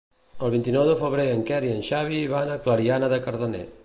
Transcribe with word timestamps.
El 0.45 0.51
vint-i-nou 0.53 0.87
de 0.91 0.95
febrer 1.01 1.25
en 1.33 1.43
Quer 1.49 1.59
i 1.67 1.69
en 1.73 1.85
Xavi 1.91 2.21
van 2.33 2.55
a 2.55 2.57
Clariana 2.65 3.11
de 3.15 3.21
Cardener. 3.27 3.63